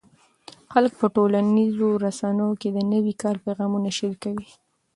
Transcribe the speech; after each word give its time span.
خلک 0.71 0.91
په 1.01 1.05
ټولنیزو 1.15 1.89
رسنیو 2.05 2.51
کې 2.61 2.69
د 2.73 2.77
نوي 2.93 3.13
کال 3.21 3.35
پیغامونه 3.45 3.89
شریکوي. 3.97 4.49